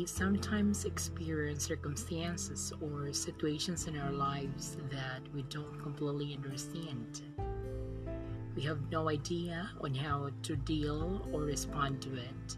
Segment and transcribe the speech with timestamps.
[0.00, 7.20] We sometimes experience circumstances or situations in our lives that we don't completely understand.
[8.56, 12.56] We have no idea on how to deal or respond to it.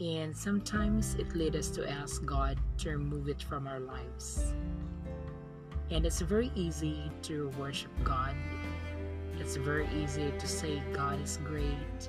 [0.00, 4.54] And sometimes it leads us to ask God to remove it from our lives.
[5.90, 8.34] And it's very easy to worship God.
[9.38, 12.08] It's very easy to say God is great,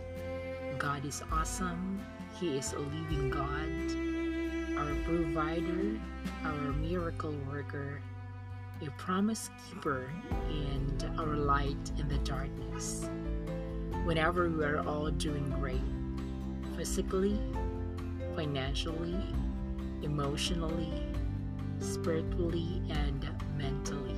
[0.77, 1.99] God is awesome,
[2.39, 5.99] He is a living God, our provider,
[6.43, 7.99] our miracle worker,
[8.79, 10.11] a promise keeper,
[10.47, 13.09] and our light in the darkness.
[14.05, 15.81] Whenever we are all doing great,
[16.75, 17.39] physically,
[18.35, 19.17] financially,
[20.03, 20.93] emotionally,
[21.79, 24.15] spiritually, and mentally.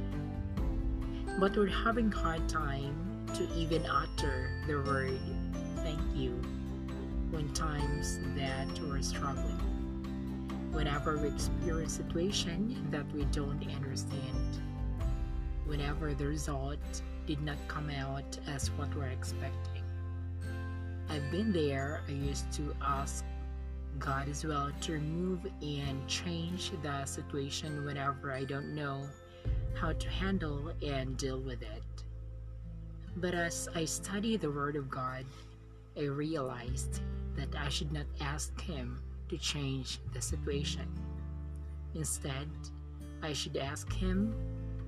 [1.39, 5.17] But we're having hard time to even utter the word
[5.77, 6.58] thank you
[7.31, 9.59] when times that we're struggling.
[10.71, 14.61] Whenever we experience situation that we don't understand.
[15.65, 16.79] Whenever the result
[17.27, 19.83] did not come out as what we're expecting.
[21.09, 22.01] I've been there.
[22.07, 23.23] I used to ask
[23.97, 29.07] God as well to remove and change the situation whenever I don't know
[29.75, 32.03] how to handle and deal with it.
[33.17, 35.25] But as I study the Word of God,
[35.99, 37.01] I realized
[37.35, 40.87] that I should not ask Him to change the situation.
[41.93, 42.47] Instead,
[43.21, 44.33] I should ask Him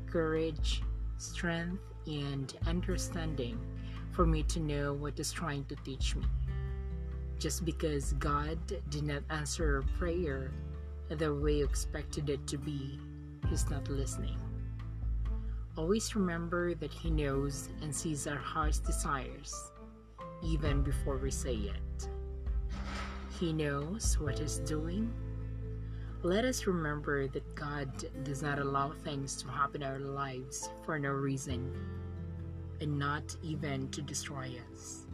[0.10, 0.84] courage,
[1.18, 3.60] strength, and understanding
[4.12, 6.26] for me to know what is trying to teach me.
[7.40, 8.58] Just because God
[8.90, 10.52] did not answer prayer
[11.10, 13.00] the way you expected it to be,
[13.50, 14.38] He's not listening.
[15.78, 19.72] Always remember that He knows and sees our heart's desires,
[20.44, 22.10] even before we say it.
[23.40, 25.12] He knows what He's doing.
[26.24, 27.90] Let us remember that God
[28.24, 31.74] does not allow things to happen in our lives for no reason,
[32.80, 35.08] and not even to destroy us.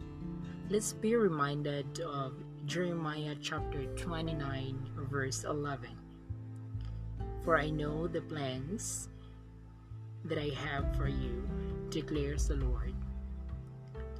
[0.68, 2.34] Let's be reminded of
[2.66, 5.88] Jeremiah chapter 29, verse 11.
[7.42, 9.08] For I know the plans
[10.24, 11.48] that I have for you,
[11.88, 12.92] declares the Lord.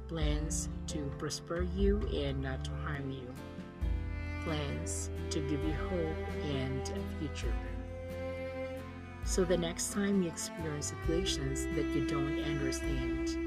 [0.09, 3.27] Plans to prosper you and not to harm you.
[4.43, 7.53] Plans to give you hope and a future.
[9.23, 13.37] So the next time you experience situations that you don't understand,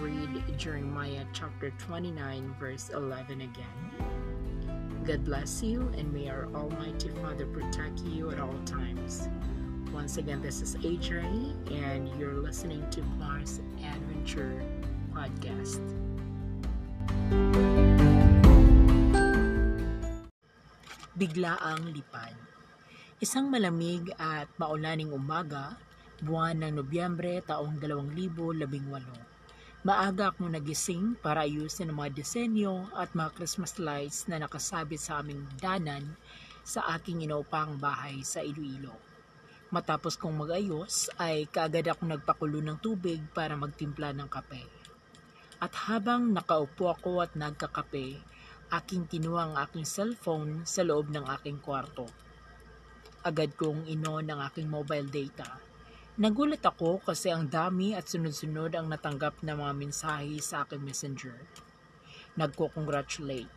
[0.00, 5.04] read Jeremiah chapter 29, verse 11 again.
[5.04, 9.28] God bless you, and may our Almighty Father protect you at all times.
[9.92, 11.20] Once again, this is AJ,
[11.70, 14.62] and you're listening to Mars Adventure
[15.14, 15.78] Podcast.
[21.14, 22.34] Biglaang lipad
[23.22, 25.78] Isang malamig at maulaning umaga,
[26.18, 29.86] buwan ng Nobyembre taong 2018.
[29.86, 35.22] Maaga akong nagising para ayusin ang mga disenyo at mga Christmas lights na nakasabit sa
[35.22, 36.18] aming danan
[36.66, 38.98] sa aking inaupang bahay sa Iloilo.
[39.70, 44.83] Matapos kong magayos ay kaagad akong nagpakulo ng tubig para magtimpla ng kape.
[45.64, 48.20] At habang nakaupo ako at nagkakape,
[48.68, 52.04] aking kinuha ang aking cellphone sa loob ng aking kwarto.
[53.24, 55.64] Agad kong inon ang aking mobile data
[56.14, 61.34] Nagulat ako kasi ang dami at sunod-sunod ang natanggap na mga mensahe sa aking messenger.
[62.38, 63.50] Nagko-congratulate.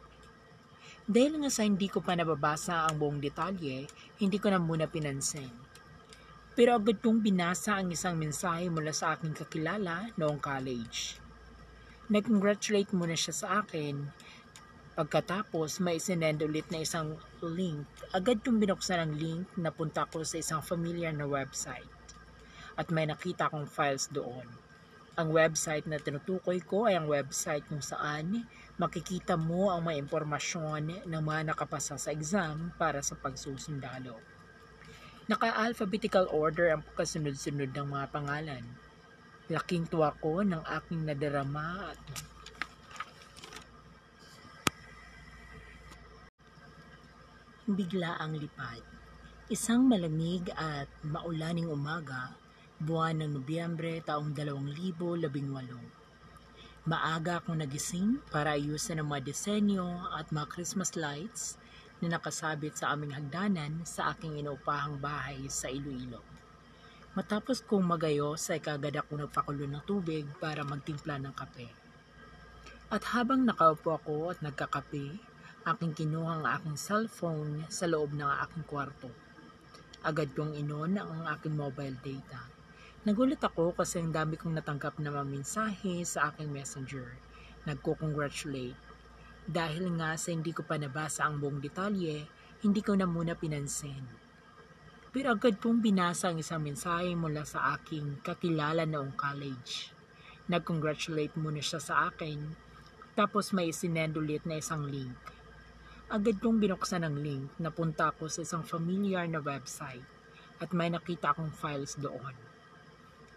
[1.06, 3.86] Dahil nga sa hindi ko pa nababasa ang buong detalye,
[4.18, 5.54] hindi ko na muna pinansin.
[6.58, 11.27] Pero agad kong binasa ang isang mensahe mula sa aking kakilala noong college.
[12.08, 14.00] Nag-congratulate muna siya sa akin.
[14.96, 17.84] Pagkatapos, may isinend ulit na isang link.
[18.16, 21.92] Agad kong binuksan ang link na punta ko sa isang familiar na website
[22.80, 24.48] at may nakita akong files doon.
[25.20, 28.48] Ang website na tinutukoy ko ay ang website kung saan
[28.80, 34.16] makikita mo ang mga impormasyon ng mga nakapasa sa exam para sa pagsusundalo.
[35.28, 38.64] Naka-alphabetical order ang kasunod-sunod ng mga pangalan.
[39.48, 42.00] Laking tuwa ko ng aking nadarama at
[47.68, 48.84] bigla ang lipad.
[49.48, 52.36] Isang malamig at maulaning umaga,
[52.84, 55.32] buwan ng Nobyembre taong 2018.
[56.88, 61.56] Maaga akong nagising para ayusin ang mga disenyo at mga Christmas lights
[62.04, 66.47] na nakasabit sa aming hagdanan sa aking inuupahang bahay sa Iloilo.
[67.18, 71.66] Matapos kong magayos ay kagad ako nagpakulo ng tubig para magtimpla ng kape.
[72.94, 75.18] At habang nakaupo ako at nagkakape,
[75.68, 79.12] Aking kinuha ang aking cellphone sa loob ng aking kwarto.
[80.00, 82.40] Agad kong inon ang aking mobile data.
[83.04, 87.20] Nagulat ako kasi ang dami kong natanggap na mensahe sa aking messenger.
[87.68, 88.80] Nagko-congratulate.
[89.44, 92.24] Dahil nga sa hindi ko pa nabasa ang buong detalye,
[92.64, 94.27] hindi ko na muna pinansin.
[95.18, 99.90] Pero agad kong binasa ang isang mensahe mula sa aking kakilala noong college.
[100.46, 102.38] Nag-congratulate muna siya sa akin,
[103.18, 105.18] tapos may sinend ulit na isang link.
[106.14, 110.06] Agad kong binuksan ang link, napunta ako sa isang familiar na website
[110.62, 112.38] at may nakita akong files doon.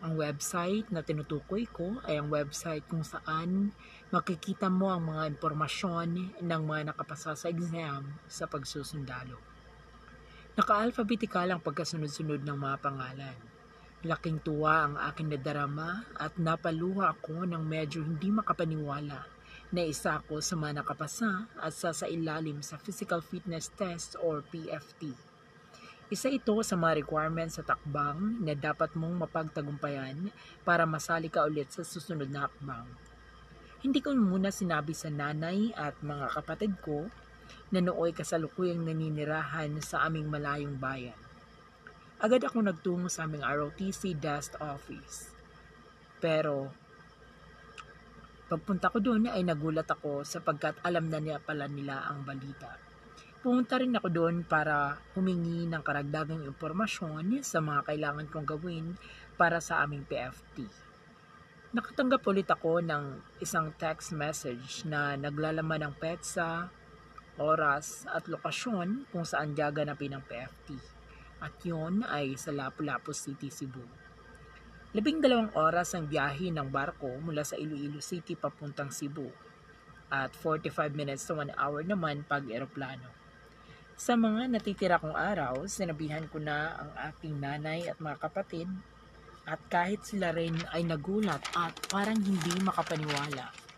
[0.04, 3.72] Ang website na tinutukoy ko ay ang website kung saan
[4.12, 9.50] makikita mo ang mga impormasyon ng mga nakapasa sa exam sa pagsusundalo.
[10.60, 13.38] Naka-alphabetical ang pagkasunod-sunod ng mga pangalan.
[14.04, 19.24] Laking tuwa ang aking nadarama at napaluha ako ng medyo hindi makapaniwala
[19.72, 25.16] na isa ako sa mga nakapasa at sasailalim sa Physical Fitness Test or PFT.
[26.12, 30.28] Isa ito sa mga requirements sa takbang na dapat mong mapagtagumpayan
[30.60, 32.84] para masali ka ulit sa susunod na hakbang.
[33.80, 37.08] Hindi ko muna sinabi sa nanay at mga kapatid ko
[37.70, 41.17] na nooy kasalukuyang naninirahan sa aming malayong bayan.
[42.20, 45.32] Agad ako nagtungo sa aming ROTC desk office.
[46.20, 46.69] Pero
[48.50, 52.76] pagpunta ko doon ay nagulat ako sapagkat alam na niya pala nila ang balita.
[53.41, 59.00] Pumunta rin ako doon para humingi ng karagdagang impormasyon sa mga kailangan kong gawin
[59.41, 60.69] para sa aming PFT.
[61.73, 66.69] Nakatanggap ulit ako ng isang text message na naglalaman ng petsa,
[67.40, 70.76] oras at lokasyon kung saan gaganapin ang PFT.
[71.40, 73.82] At yun ay sa Lapu-Lapu City, Cebu.
[74.92, 79.32] Labing dalawang oras ang biyahe ng barko mula sa Iloilo City papuntang Cebu
[80.12, 83.08] at 45 minutes to 1 hour naman pag eroplano.
[83.96, 88.69] Sa mga natitira kong araw, sinabihan ko na ang aking nanay at mga kapatid
[89.48, 93.69] at kahit sila rin ay nagulat at parang hindi makapaniwala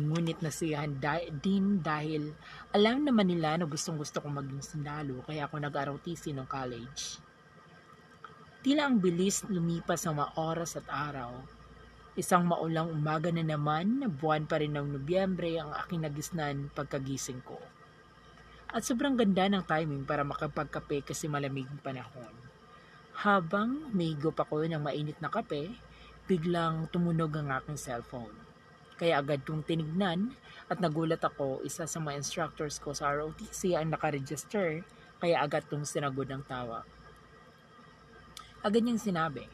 [0.00, 2.32] Ngunit nasiyahan da- din dahil
[2.72, 7.20] alam naman nila na gustong gusto kong maging sundalo kaya ako nag-ROTC nung college.
[8.64, 11.32] Tila ang bilis lumipas ng mga oras at araw.
[12.16, 17.56] Isang maulang umaga na naman, buwan pa rin ng Nobyembre ang aking nagisnan pagkagising ko.
[18.68, 22.30] At sobrang ganda ng timing para makapagkape kasi malamig panahon.
[23.20, 25.76] Habang may higop ako ng mainit na kape,
[26.28, 28.49] biglang tumunog ang aking cellphone.
[29.00, 30.36] Kaya agad kong tinignan
[30.68, 34.84] at nagulat ako, isa sa mga instructors ko sa ROTC ang nakaregister,
[35.16, 36.84] kaya agad kong sinagod ng tawa.
[38.60, 39.48] Agad niyang sinabi,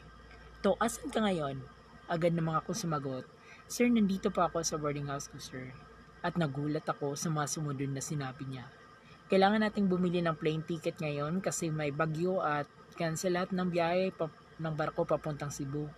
[0.59, 1.63] To, asan ka ngayon?
[2.11, 3.23] Agad namang ako sumagot,
[3.67, 5.75] Sir, nandito pa ako sa boarding house ko, sir.
[6.23, 8.67] At nagulat ako sa mga sumunod na sinabi niya.
[9.27, 12.63] Kailangan nating bumili ng plane ticket ngayon kasi may bagyo at
[12.95, 15.91] cancel lahat ng biyahe pa, ng barko papuntang Cebu.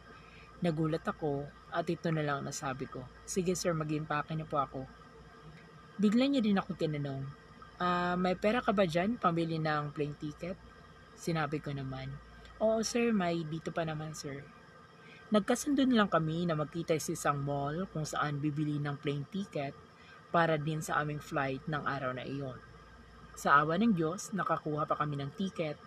[0.66, 3.06] Nagulat ako at ito na lang nasabi ko.
[3.26, 4.82] Sige sir, mag-impake na po ako.
[6.00, 7.24] Bigla niya din ako tinanong,
[7.80, 10.56] uh, may pera ka ba dyan pambili ng plane ticket?
[11.20, 12.12] Sinabi ko naman,
[12.64, 14.44] oo sir, may dito pa naman sir.
[15.30, 19.78] Nagkasundo lang kami na magkita sa isang mall kung saan bibili ng plane ticket
[20.34, 22.58] para din sa aming flight ng araw na iyon.
[23.38, 25.78] Sa awa ng Diyos, nakakuha pa kami ng ticket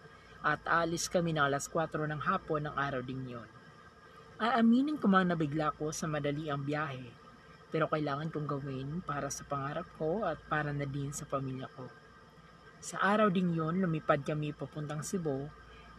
[0.42, 3.48] at alis kami ng alas 4 ng hapon ng araw din yon.
[4.40, 7.12] Aaminin ko man na bigla ko sa madali ang biyahe,
[7.68, 11.88] pero kailangan kong gawin para sa pangarap ko at para na din sa pamilya ko.
[12.82, 15.46] Sa araw ding yon, lumipad kami papuntang Cebu,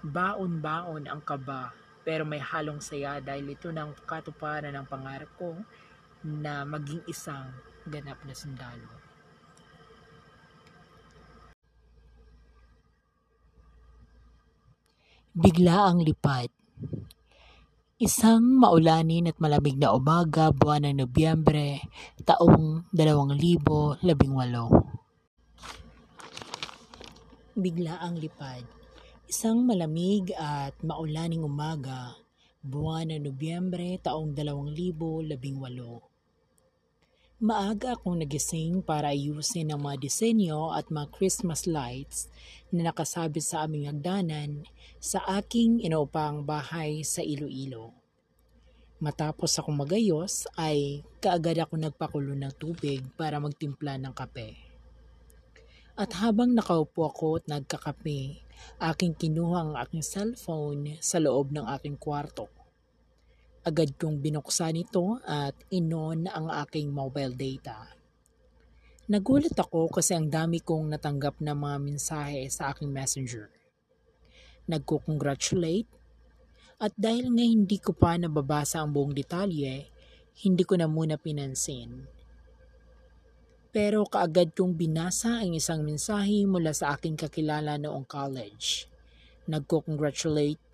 [0.03, 1.71] baon-baon ang kaba,
[2.03, 5.55] pero may halong saya dahil ito ng katuparan ng pangarap ko
[6.25, 7.53] na maging isang
[7.87, 8.91] ganap na sundalo.
[15.33, 16.51] Bigla ang lipad
[18.01, 21.77] Isang maulanin at malamig na umaga buwan ng Nobyembre,
[22.25, 24.01] taong 2018.
[27.53, 28.65] Bigla ang lipad.
[29.29, 32.17] Isang malamig at maulaning umaga,
[32.65, 36.12] buwan ng Nobyembre, taong 2018.
[37.43, 42.31] Maaga akong nagising para ayusin ang mga disenyo at mga Christmas lights
[42.71, 44.63] na nakasabit sa aming hagdanan
[45.03, 47.91] sa aking inuupang bahay sa Iloilo.
[49.03, 54.55] Matapos akong magayos ay kaagad ako nagpakulo ng tubig para magtimpla ng kape.
[55.99, 58.39] At habang nakaupo ako at nagkakape,
[58.79, 62.62] aking kinuha ang aking cellphone sa loob ng aking kwarto.
[63.63, 67.95] Agad kong binuksan ito at inon ang aking mobile data.
[69.07, 73.47] Nagulat ako kasi ang dami kong natanggap na mga mensahe sa aking messenger.
[74.67, 75.87] Nagko-congratulate
[76.75, 79.87] at dahil nga hindi ko pa nababasa ang buong detalye,
[80.43, 82.03] hindi ko na muna pinansin.
[83.71, 88.91] Pero kaagad kong binasa ang isang mensahe mula sa aking kakilala noong college.
[89.47, 90.72] Nagko-congratulate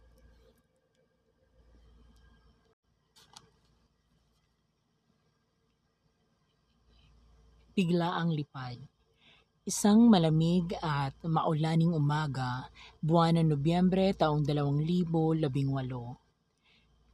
[7.79, 8.75] bigla ang lipad.
[9.63, 12.67] Isang malamig at maulaning umaga,
[12.99, 15.47] buwan ng Nobyembre taong 2018.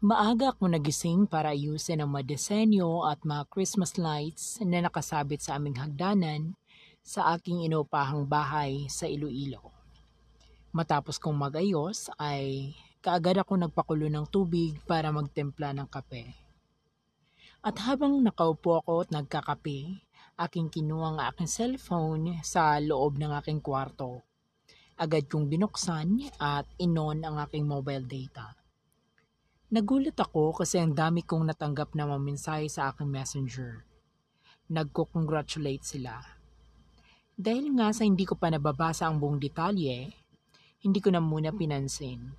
[0.01, 5.62] Maaga ako nagising para ayusin ang mga desenyo at mga Christmas lights na nakasabit sa
[5.62, 6.57] aming hagdanan
[7.05, 9.69] sa aking inupahang bahay sa Iloilo.
[10.74, 12.74] Matapos kong magayos ay
[13.05, 16.34] kaagad ako nagpakulo ng tubig para magtempla ng kape.
[17.62, 20.04] At habang nakaupo ako at nagkakape,
[20.35, 24.27] aking kinuha ang aking cellphone sa loob ng aking kwarto.
[24.99, 28.51] Agad kong binuksan at inon ang aking mobile data.
[29.71, 33.83] Nagulat ako kasi ang dami kong natanggap na maminsahe sa aking messenger.
[34.71, 36.19] Nagko-congratulate sila.
[37.35, 40.11] Dahil nga sa hindi ko pa nababasa ang buong detalye,
[40.83, 42.31] hindi ko na muna pinansin.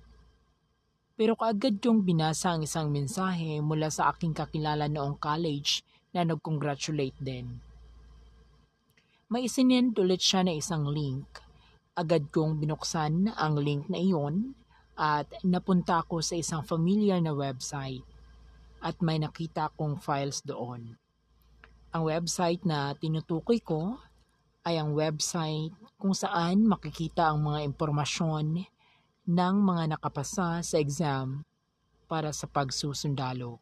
[1.17, 5.81] Pero kaagad kong binasa ang isang mensahe mula sa aking kakilala noong college
[6.13, 7.66] na nag-congratulate din.
[9.27, 11.27] May isinend ulit siya na isang link.
[11.99, 14.55] Agad kong binuksan ang link na iyon
[14.95, 18.07] at napunta ako sa isang familiar na website
[18.79, 20.95] at may nakita akong files doon.
[21.91, 23.99] Ang website na tinutukoy ko
[24.63, 28.63] ay ang website kung saan makikita ang mga impormasyon
[29.27, 31.43] ng mga nakapasa sa exam
[32.07, 33.59] para sa pagsusundalo.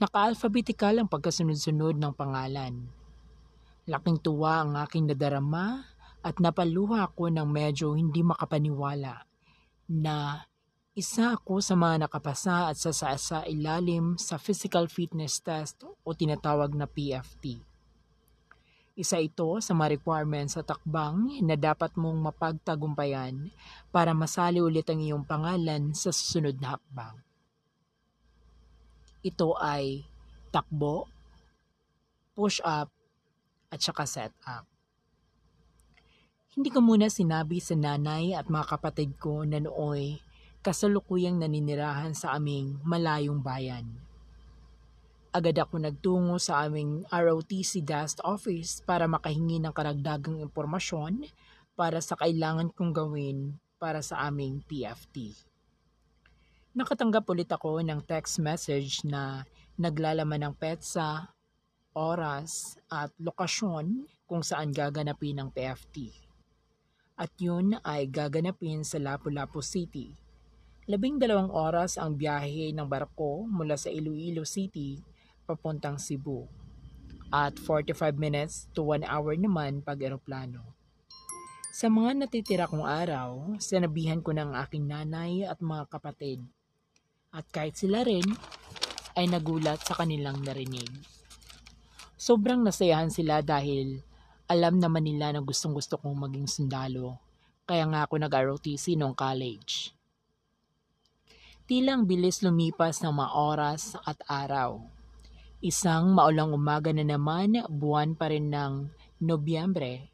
[0.00, 2.95] Naka-alphabetical ang pagkasunod-sunod ng pangalan
[3.86, 5.86] Laking tuwa ang aking nadarama
[6.26, 9.22] at napaluha ako ng medyo hindi makapaniwala
[9.86, 10.42] na
[10.98, 16.90] isa ako sa mga nakapasa at sasasa ilalim sa physical fitness test o tinatawag na
[16.90, 17.62] PFT.
[18.96, 23.52] Isa ito sa mga requirements sa takbang na dapat mong mapagtagumpayan
[23.92, 27.20] para masali ulit ang iyong pangalan sa susunod na hakbang.
[29.20, 30.08] Ito ay
[30.48, 31.12] takbo,
[32.32, 32.88] push-up,
[33.70, 34.66] at saka set up.
[36.56, 40.24] Hindi ko muna sinabi sa nanay at mga kapatid ko na nooy
[40.64, 43.86] kasalukuyang naninirahan sa aming malayong bayan.
[45.36, 51.28] Agad ako nagtungo sa aming ROTC DAST office para makahingi ng karagdagang impormasyon
[51.76, 55.36] para sa kailangan kong gawin para sa aming PFT.
[56.72, 59.44] Nakatanggap ulit ako ng text message na
[59.76, 61.35] naglalaman ng PETSA
[61.96, 66.12] oras at lokasyon kung saan gaganapin ang PFT.
[67.16, 70.12] At yun ay gaganapin sa Lapu-Lapu City.
[70.84, 75.00] Labing dalawang oras ang biyahe ng barko mula sa Iloilo City
[75.48, 76.44] papuntang Cebu.
[77.32, 80.76] At 45 minutes to 1 hour naman pag eroplano.
[81.72, 86.44] Sa mga natitira kong araw, sinabihan ko ng aking nanay at mga kapatid.
[87.32, 88.24] At kahit sila rin,
[89.16, 91.15] ay nagulat sa kanilang narinig.
[92.26, 94.02] Sobrang nasayahan sila dahil
[94.50, 97.22] alam naman nila na gustong gusto kong maging sundalo.
[97.62, 99.94] Kaya nga ako nag-ROTC nung college.
[101.70, 104.82] Tilang bilis lumipas ng mga oras at araw.
[105.62, 108.90] Isang maulang umaga na naman, buwan pa rin ng
[109.22, 110.10] Nobyembre.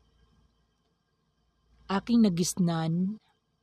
[1.89, 3.17] Aking nagisnan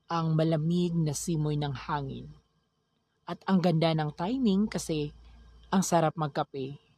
[0.09, 2.33] ang malamig na simoy ng hangin.
[3.29, 5.13] At ang ganda ng timing kasi
[5.69, 6.88] ang sarap magkape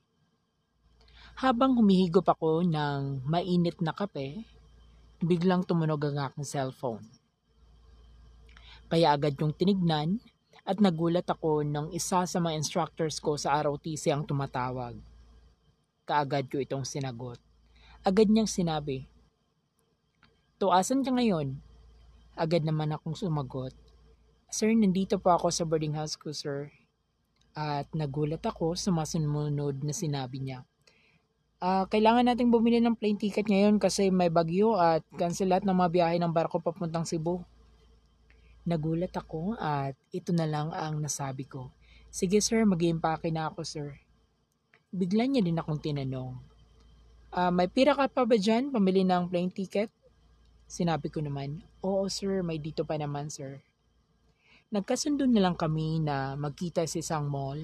[1.37, 4.43] habang humihigop ako ng mainit na kape,
[5.21, 7.05] biglang tumunog ang aking cellphone.
[8.91, 10.19] Kaya agad yung tinignan
[10.67, 14.99] at nagulat ako nang isa sa mga instructors ko sa ROTC ang tumatawag.
[16.03, 17.39] Kaagad ko itong sinagot.
[18.03, 19.07] Agad niyang sinabi,
[20.61, 21.57] Tuasan ka ngayon?
[22.37, 23.73] Agad naman akong sumagot.
[24.51, 26.69] Sir, nandito po ako sa boarding house ko, sir.
[27.55, 30.67] At nagulat ako sa masunod na sinabi niya
[31.61, 35.77] uh, kailangan nating bumili ng plane ticket ngayon kasi may bagyo at cancel lahat ng
[35.77, 37.45] mga biyahe ng barko papuntang Cebu.
[38.65, 41.69] Nagulat ako at ito na lang ang nasabi ko.
[42.11, 42.81] Sige sir, mag
[43.31, 43.87] na ako sir.
[44.91, 46.35] Bigla niya din akong tinanong.
[47.31, 49.87] Uh, may pira ka pa ba dyan pamili ng plane ticket?
[50.67, 53.63] Sinabi ko naman, oo sir, may dito pa naman sir.
[54.71, 57.59] Nagkasundo na lang kami na magkita sa isang mall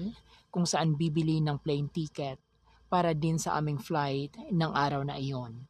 [0.48, 2.47] kung saan bibili ng plane ticket
[2.88, 5.68] para din sa aming flight ng araw na iyon.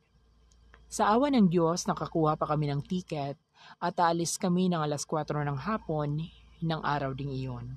[0.88, 3.36] Sa awa ng Diyos, nakakuha pa kami ng ticket
[3.76, 6.24] at aalis kami ng alas 4 ng hapon
[6.64, 7.76] ng araw ding iyon.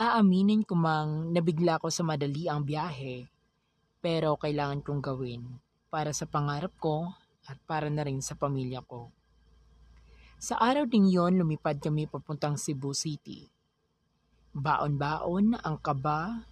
[0.00, 3.28] Aaminin ko mang nabigla ko sa madali ang biyahe,
[4.00, 5.44] pero kailangan kong gawin
[5.92, 7.10] para sa pangarap ko
[7.44, 9.12] at para na rin sa pamilya ko.
[10.40, 13.44] Sa araw ding yon, lumipad kami papuntang Cebu City.
[14.56, 16.48] Baon-baon ang kaba,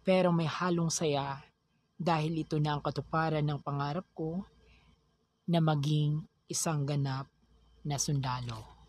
[0.00, 1.40] pero may halong saya
[2.00, 4.40] dahil ito na ang katuparan ng pangarap ko
[5.44, 7.28] na maging isang ganap
[7.84, 8.79] na sundalo.